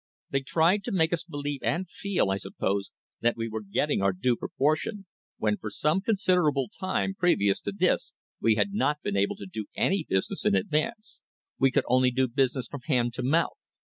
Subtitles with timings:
[0.31, 4.13] They tried to make us believe and feel, I suppose, that we were getting our
[4.13, 5.05] due proportion,
[5.37, 8.11] when for some considerable time previous to this
[8.41, 11.21] we had not been able to do any business in advance;
[11.59, 13.55] we could only do business from hand to mouth.